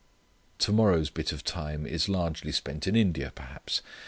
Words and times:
Tomorrow's 0.57 1.11
bit 1.11 1.31
of 1.31 1.43
time 1.43 1.85
is 1.85 2.09
largely 2.09 2.51
spent 2.51 2.87
in 2.87 2.95
India 2.95 3.31
perhaps. 3.35 3.83